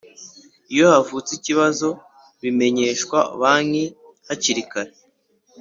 [0.73, 1.87] Iyo havutse ikibazo
[2.41, 3.83] bimenyeshwa banki
[4.27, 4.93] hakiri kare